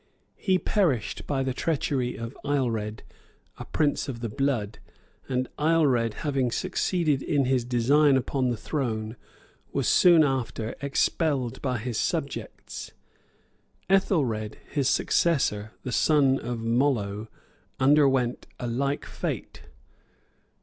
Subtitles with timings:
[0.39, 3.03] He perished by the treachery of Ailred,
[3.59, 4.79] a prince of the blood;
[5.29, 9.15] and Ailred, having succeeded in his design upon the throne,
[9.71, 12.93] was soon after expelled by his subjects.
[13.91, 17.27] Ethelred, his successor, the son of Mollo,
[17.79, 19.61] underwent a like fate.